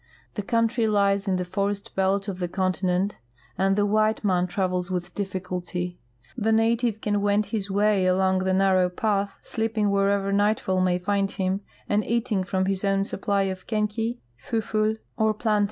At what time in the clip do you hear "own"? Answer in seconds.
12.83-13.03